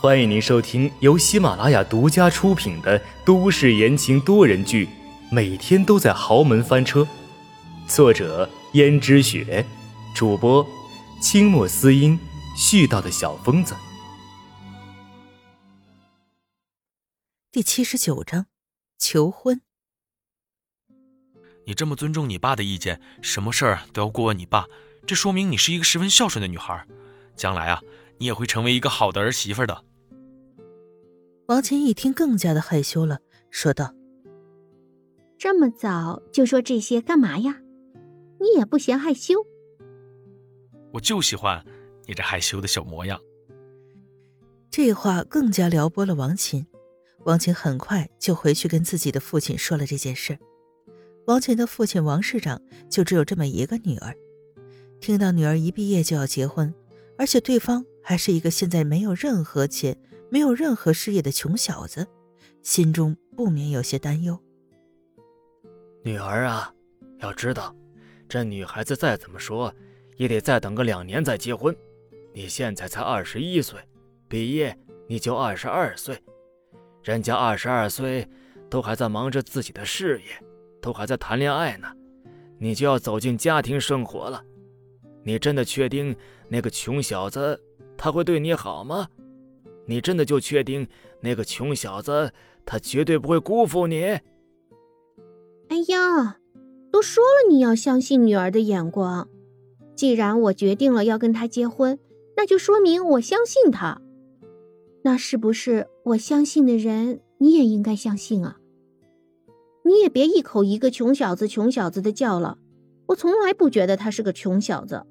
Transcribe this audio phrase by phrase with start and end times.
[0.00, 4.86] 欢迎您收听由喜马拉雅独家出品的都市言情多人剧
[5.30, 7.00] 《每天都在豪门翻车》，
[7.88, 9.64] 作者：胭脂雪，
[10.14, 10.66] 主播：
[11.22, 12.18] 清墨思音，
[12.54, 13.74] 絮叨的小疯子。
[17.50, 18.46] 第七十九章，
[18.98, 19.62] 求婚。
[21.66, 24.66] 你这么尊重你爸的意见，什么事儿都要过问你爸，
[25.06, 26.86] 这说明你是一个十分孝顺的女孩。
[27.36, 27.80] 将来啊，
[28.18, 29.84] 你也会成为一个好的儿媳妇的。
[31.46, 33.18] 王琴一听，更加的害羞了，
[33.50, 33.94] 说道
[35.36, 37.60] ：“这么早就说这些干嘛呀？
[38.40, 39.34] 你也不嫌害羞？
[40.92, 41.64] 我就喜欢
[42.06, 43.20] 你这害羞的小模样。”
[44.70, 46.66] 这话更加撩拨了王琴。
[47.24, 50.38] 王琴很快就回去跟自己的父亲说了这件事。
[51.26, 54.14] 王琴的父亲王市长就只有这么一个女儿，
[55.00, 56.74] 听到女儿一毕业就要结婚，
[57.16, 59.96] 而且对方还是一个现在没有任何钱。
[60.30, 62.08] 没有任何事业的穷小子，
[62.60, 64.36] 心中不免有些担忧。
[66.02, 66.74] 女儿啊，
[67.18, 67.72] 要知道，
[68.28, 69.72] 这女孩子再怎么说，
[70.16, 71.76] 也得再等个两年再结婚。
[72.32, 73.78] 你现在才二十一岁，
[74.26, 74.76] 毕业
[75.06, 76.20] 你就二十二岁，
[77.04, 78.28] 人家二十二岁
[78.68, 80.44] 都还在忙着自己的事业，
[80.82, 81.86] 都还在谈恋爱呢，
[82.58, 84.42] 你就要走进家庭生活了。
[85.22, 86.16] 你真的确定
[86.48, 87.62] 那个穷小子
[87.96, 89.08] 他会对你好吗？
[89.86, 90.86] 你真的就确定
[91.20, 92.32] 那个穷小子
[92.64, 94.02] 他绝对不会辜负你？
[95.68, 96.38] 哎呀，
[96.90, 99.28] 都说了你要相信女儿的眼光。
[99.94, 101.98] 既然我决定了要跟他结婚，
[102.36, 104.00] 那就说明我相信他。
[105.02, 108.58] 那是不是我相信的人你也应该相信啊？
[109.84, 112.56] 你也别一口一个穷小子、穷小子的叫了。
[113.08, 115.04] 我从来不觉得他是个穷小子，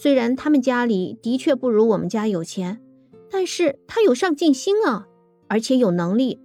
[0.00, 2.80] 虽然他们家里的确不如我们家有钱。
[3.30, 5.06] 但是他有上进心啊，
[5.48, 6.40] 而且有能力，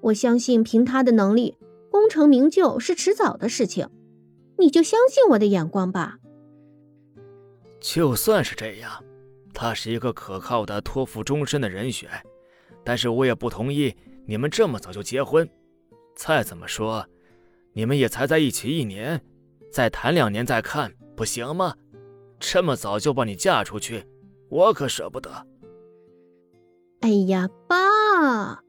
[0.00, 1.58] 我相信凭他的能力，
[1.90, 3.88] 功成名就是迟早的事情。
[4.56, 6.18] 你就相信我的眼光吧。
[7.78, 9.04] 就算是这样，
[9.52, 12.08] 他是一个可靠的托付终身的人选，
[12.82, 13.94] 但是我也不同意
[14.24, 15.46] 你们这么早就结婚。
[16.16, 17.04] 再怎么说，
[17.74, 19.20] 你们也才在一起一年，
[19.70, 21.74] 再谈两年再看，不行吗？
[22.38, 24.04] 这么早就把你嫁出去，
[24.48, 25.30] 我可舍不得。
[27.00, 28.62] 哎呀，爸！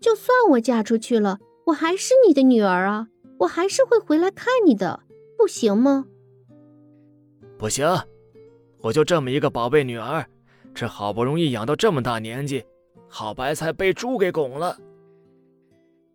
[0.00, 3.08] 就算我嫁出去了，我还是你的女儿啊，
[3.38, 5.00] 我还是会回来看你的，
[5.36, 6.06] 不行吗？
[7.58, 7.86] 不行，
[8.80, 10.24] 我就这么一个宝贝女儿，
[10.74, 12.64] 这好不容易养到这么大年纪，
[13.08, 14.78] 好白菜被猪给拱了。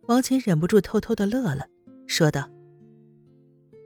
[0.08, 1.66] 王琴忍不住偷偷的乐了，
[2.06, 2.48] 说道：“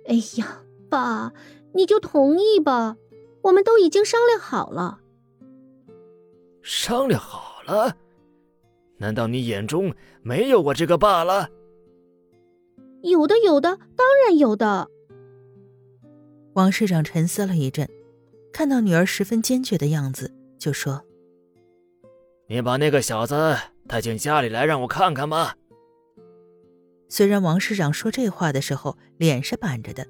[0.09, 1.33] 哎呀，爸，
[1.76, 2.97] 你就同意吧，
[3.42, 5.00] 我们都已经商量好了。”
[6.62, 7.62] 商量好。
[7.66, 7.97] 了？
[8.98, 9.92] 难道你眼中
[10.22, 11.50] 没有我这个爸了？
[13.03, 14.88] 有的，有的，当然有的。
[16.54, 17.91] 王市长沉思了一阵，
[18.53, 21.03] 看到女儿十分坚决的样子，就说
[22.47, 23.56] ：“你把那个小子
[23.88, 25.56] 带进家里来，让我看看吧。”
[27.10, 30.06] 虽然王市长说这话的时候脸是板着的，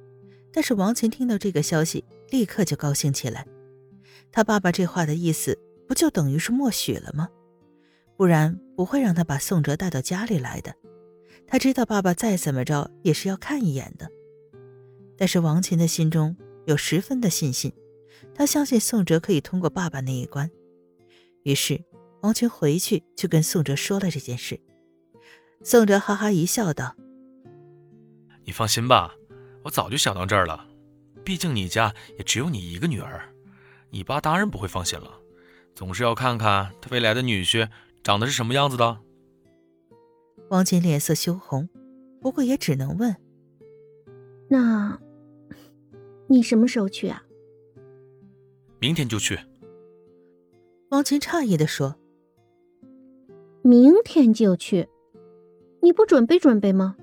[0.57, 3.47] 但是王琴听到这个消息，立刻就高兴起来。
[4.33, 7.29] 他爸爸这话的意思，不就等于是默许了吗？
[8.17, 10.75] 不然不会让他把宋哲带到家里来的。
[11.47, 14.11] 他知道爸爸再怎么着也是要看一眼的。
[15.19, 16.35] 但是王琴的心中
[16.65, 17.71] 有十分的信心，
[18.35, 20.51] 他相信宋哲可以通过爸爸那一关。
[21.43, 21.85] 于是
[22.23, 24.59] 王琴回去就跟宋哲说了这件事。
[25.63, 26.97] 宋哲哈哈一笑，道
[28.47, 29.15] ：“你放心吧，
[29.67, 30.67] 我早就想到这儿了。
[31.25, 33.29] 毕竟你家也只有你一个女儿，
[33.91, 35.11] 你爸当然不会放心了，
[35.75, 37.69] 总是要看看他未来的女婿。”
[38.05, 39.01] 长得是什么样子的？
[40.49, 41.69] 王琴脸色羞红，
[42.21, 43.17] 不过也只能问
[44.49, 44.97] ：“那，
[46.29, 47.25] 你什么时候去啊？”
[48.79, 49.37] 明天就去。
[50.91, 51.97] 王琴诧异的说
[53.63, 54.89] ：“明天就去？
[55.83, 56.97] 你不准备准备吗？”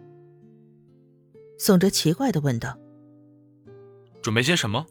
[1.66, 2.78] 宋哲奇怪的问道
[4.22, 4.86] ：“准备些什么？”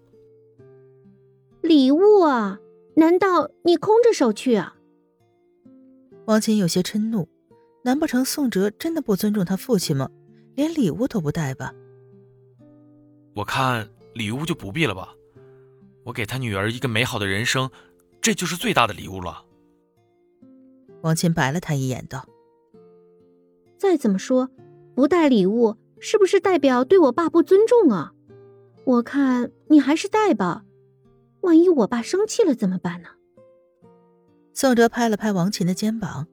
[1.60, 2.60] 礼物啊？
[2.96, 4.74] 难道你空着手去啊？
[6.24, 7.28] 王琴有些嗔怒，
[7.84, 10.08] 难不成宋哲真的不尊重他父亲吗？
[10.54, 11.74] 连礼物都不带吧？
[13.34, 15.14] 我看礼物就不必了吧。
[16.04, 17.70] 我给他女儿一个美好的人生，
[18.22, 19.44] 这就是最大的礼物了。
[21.02, 22.26] 王琴白了他一眼，道
[23.76, 24.48] ：“再怎么说，
[24.94, 28.12] 不带礼物是不是代表对我爸不尊重啊？
[28.84, 30.64] 我看你还是带吧，
[31.42, 33.08] 万一我爸生气了怎么办呢？”
[34.52, 36.26] 宋哲拍了拍王琴的肩膀：“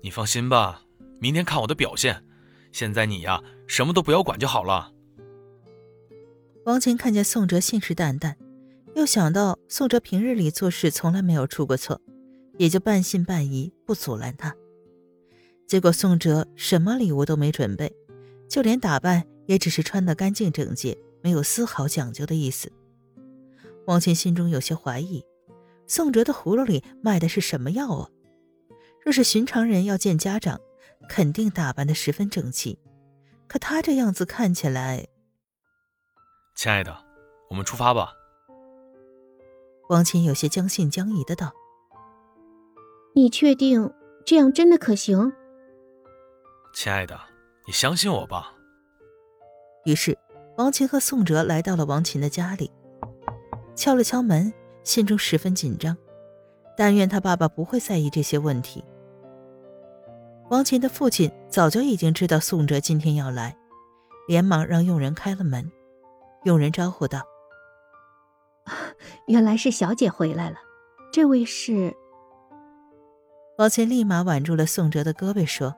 [0.00, 0.84] 你放心吧，
[1.18, 2.24] 明天看我的表现。
[2.70, 4.92] 现在你呀，什么都不要管就好了。”
[6.64, 8.36] 王琴看见宋哲信誓旦旦，
[8.94, 12.00] 又想到宋哲平日里做事从来没有出过错，
[12.58, 14.54] 也就半信半疑，不阻拦他。
[15.66, 17.92] 结果宋哲什么礼物都没准备，
[18.48, 22.70] 就连打扮也只是穿得干净整洁，没有丝毫讲究的意思。
[23.86, 25.24] 王琴心中有些怀疑，
[25.86, 28.08] 宋哲的葫芦里卖的是什么药啊？
[29.02, 30.60] 若是寻常人要见家长，
[31.08, 32.78] 肯定打扮得十分整齐，
[33.46, 35.06] 可他这样子看起来……
[36.54, 36.96] 亲爱的，
[37.50, 38.12] 我们出发吧。
[39.90, 41.52] 王琴有些将信将疑的道
[43.14, 43.92] ：“你确定
[44.24, 45.32] 这样真的可行？”
[46.74, 47.18] 亲爱的，
[47.66, 48.52] 你相信我吧。
[49.84, 50.18] 于是，
[50.56, 52.70] 王琴和宋哲来到了王琴的家里，
[53.76, 55.96] 敲了敲门，心中十分紧张，
[56.76, 58.84] 但愿他爸爸不会在意这些问题。
[60.50, 63.56] 王琴的父亲早就已经知道宋哲今天要来，
[64.26, 65.70] 连忙让佣人开了门。
[66.42, 67.22] 佣人招呼道
[69.28, 70.56] ：“原来是小姐回来了，
[71.12, 71.94] 这位是……”
[73.58, 75.76] 王琴立马挽住了宋哲的胳膊，说。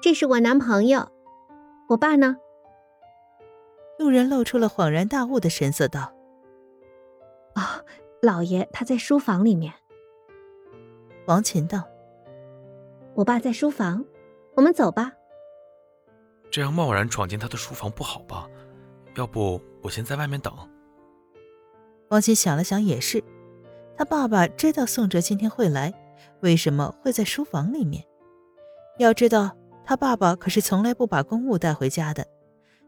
[0.00, 1.08] 这是我男朋友，
[1.88, 2.36] 我爸呢？
[3.98, 6.12] 路人露出了恍然大悟的神色，道
[7.56, 7.80] ：“啊，
[8.20, 9.72] 老爷他在书房里面。”
[11.26, 11.82] 王琴道
[13.16, 14.04] ：“我爸在书房，
[14.54, 15.12] 我们走吧。”
[16.52, 18.48] 这样贸然闯进他的书房不好吧？
[19.16, 20.54] 要不我先在外面等。
[22.10, 23.24] 王琴想了想，也是，
[23.96, 25.92] 他爸爸知道宋哲今天会来，
[26.42, 28.04] 为什么会在书房里面？
[28.98, 29.56] 要知道。
[29.86, 32.26] 他爸爸可是从来不把公务带回家的，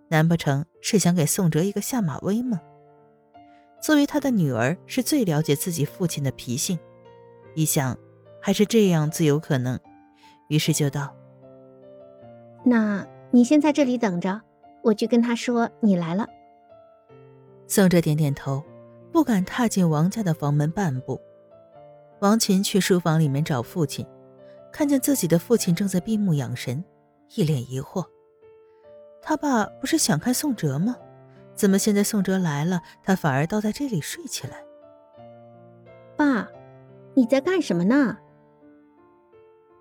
[0.09, 2.61] 难不成是想给宋哲一个下马威吗？
[3.81, 6.77] 作为他的女儿，是最了解自己父亲的脾性，
[7.55, 7.97] 一想
[8.43, 9.79] 还是这样最有可能，
[10.49, 11.15] 于是就道
[12.67, 14.41] ：“那你先在这里等着，
[14.83, 16.27] 我去跟他说你来了。”
[17.69, 18.65] 宋哲点点头，
[19.13, 21.21] 不敢踏进王家的房门半步。
[22.19, 24.05] 王琴去书房里面找父亲。
[24.73, 26.85] 看见自己的父亲正在闭目养神，
[27.35, 28.05] 一脸疑惑。
[29.21, 30.97] 他爸不是想看宋哲吗？
[31.55, 34.65] 怎么现在宋哲来了，他反而倒在这里睡起来？
[36.17, 36.49] 爸，
[37.15, 38.17] 你在干什么呢？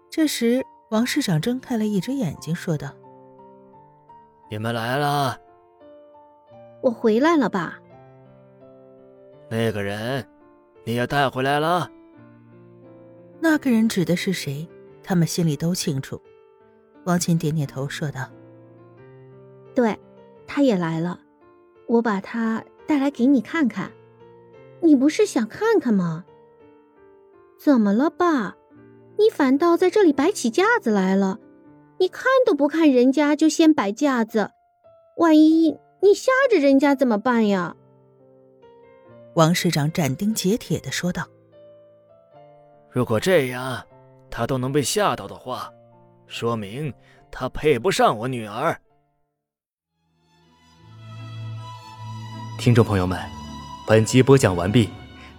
[0.10, 2.90] 这时，王市长睁开了一只眼睛，说道
[4.50, 5.40] ：“你们来了。”
[6.82, 7.78] 我回来了，爸。
[9.50, 10.28] 那个人，
[10.84, 11.90] 你也带回来了？
[13.40, 14.68] 那个人指的是谁？
[15.08, 16.22] 他们心里都清楚。
[17.06, 18.30] 王琴点点头，说道
[19.74, 19.98] ：“对，
[20.46, 21.22] 他也来了，
[21.88, 23.90] 我把他带来给你看看。
[24.82, 26.26] 你不是想看看吗？
[27.58, 28.58] 怎么了，爸？
[29.18, 31.40] 你反倒在这里摆起架子来了？
[32.00, 34.52] 你看都不看人家就先摆架子，
[35.16, 37.78] 万一你吓着人家怎么办呀？”
[39.36, 41.26] 王市长斩钉截铁的说道
[42.92, 43.82] ：“如果这样。”
[44.30, 45.72] 他都能被吓到的话，
[46.28, 46.94] 说明
[47.32, 48.80] 他配不上我女儿。
[52.60, 53.20] 听众朋友们，
[53.88, 54.90] 本集播讲完毕，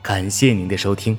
[0.00, 1.19] 感谢您的收听。